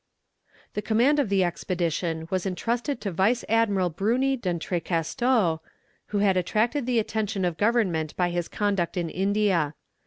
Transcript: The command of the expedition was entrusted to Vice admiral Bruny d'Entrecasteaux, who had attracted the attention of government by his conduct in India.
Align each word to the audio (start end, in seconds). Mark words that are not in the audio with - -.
The 0.73 0.81
command 0.81 1.19
of 1.19 1.29
the 1.29 1.43
expedition 1.43 2.27
was 2.31 2.47
entrusted 2.47 2.99
to 3.01 3.11
Vice 3.11 3.45
admiral 3.47 3.91
Bruny 3.91 4.35
d'Entrecasteaux, 4.35 5.61
who 6.07 6.17
had 6.17 6.35
attracted 6.35 6.87
the 6.87 6.97
attention 6.97 7.45
of 7.45 7.55
government 7.55 8.17
by 8.17 8.31
his 8.31 8.47
conduct 8.47 8.97
in 8.97 9.11
India. 9.11 9.75